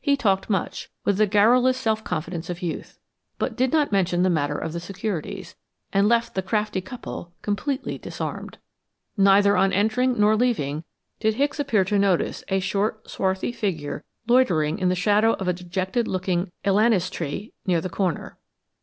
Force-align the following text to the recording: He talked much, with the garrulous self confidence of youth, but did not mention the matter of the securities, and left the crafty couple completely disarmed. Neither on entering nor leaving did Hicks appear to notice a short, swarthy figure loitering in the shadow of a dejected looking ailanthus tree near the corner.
He 0.00 0.16
talked 0.16 0.48
much, 0.48 0.88
with 1.04 1.18
the 1.18 1.26
garrulous 1.26 1.76
self 1.76 2.02
confidence 2.02 2.48
of 2.48 2.62
youth, 2.62 2.98
but 3.38 3.56
did 3.58 3.74
not 3.74 3.92
mention 3.92 4.22
the 4.22 4.30
matter 4.30 4.56
of 4.56 4.72
the 4.72 4.80
securities, 4.80 5.54
and 5.92 6.08
left 6.08 6.34
the 6.34 6.40
crafty 6.40 6.80
couple 6.80 7.34
completely 7.42 7.98
disarmed. 7.98 8.56
Neither 9.18 9.54
on 9.54 9.74
entering 9.74 10.18
nor 10.18 10.34
leaving 10.34 10.84
did 11.20 11.34
Hicks 11.34 11.60
appear 11.60 11.84
to 11.84 11.98
notice 11.98 12.42
a 12.48 12.58
short, 12.58 13.10
swarthy 13.10 13.52
figure 13.52 14.02
loitering 14.26 14.78
in 14.78 14.88
the 14.88 14.94
shadow 14.94 15.34
of 15.34 15.46
a 15.46 15.52
dejected 15.52 16.08
looking 16.08 16.52
ailanthus 16.64 17.10
tree 17.10 17.52
near 17.66 17.82
the 17.82 17.90
corner. 17.90 18.38